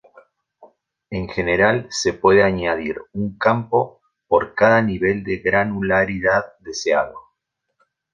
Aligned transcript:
En 1.11 1.29
general 1.29 1.85
se 1.91 2.13
puede 2.13 2.41
añadir 2.41 2.97
un 3.13 3.37
campo 3.37 4.01
por 4.27 4.55
cada 4.55 4.81
nivel 4.81 5.23
de 5.23 5.37
granularidad 5.37 6.57
deseado. 6.57 7.19